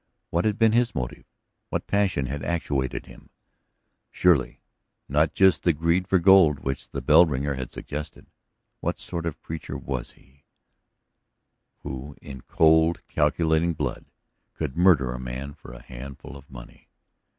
What 0.31 0.45
had 0.45 0.57
been 0.57 0.71
his 0.71 0.95
motive, 0.95 1.25
what 1.69 1.85
passion 1.85 2.25
had 2.25 2.41
actuated 2.43 3.05
him 3.05 3.29
Surely 4.09 4.59
not 5.07 5.35
just 5.35 5.61
the 5.61 5.73
greed 5.73 6.07
for 6.07 6.17
gold 6.17 6.57
which 6.61 6.89
the 6.89 7.03
bell 7.03 7.27
ringer 7.27 7.53
had 7.53 7.71
suggested! 7.71 8.25
What 8.79 8.99
sort 8.99 9.27
of 9.27 9.43
creature 9.43 9.77
was 9.77 10.13
he 10.13 10.45
who, 11.81 12.15
in 12.19 12.41
cold, 12.41 13.05
calculating 13.05 13.73
blood 13.75 14.05
could 14.55 14.75
murder 14.75 15.11
a 15.13 15.19
man 15.19 15.53
for 15.53 15.71
a 15.71 15.83
handful 15.83 16.35
of 16.35 16.49
money? 16.49 16.89